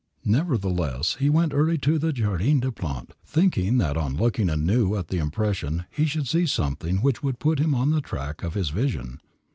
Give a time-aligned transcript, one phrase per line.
[0.25, 5.09] Nevertheless, he went early to the Jardin des Plantes, thinking that on looking anew at
[5.09, 8.71] the impression he should see something which would put him on the track of his
[8.71, 9.21] vision.